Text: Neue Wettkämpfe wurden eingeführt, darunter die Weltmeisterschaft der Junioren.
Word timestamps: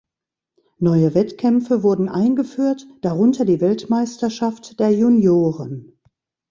Neue 0.79 1.13
Wettkämpfe 1.13 1.83
wurden 1.83 2.09
eingeführt, 2.09 2.87
darunter 3.01 3.45
die 3.45 3.61
Weltmeisterschaft 3.61 4.79
der 4.79 4.89
Junioren. 4.95 5.99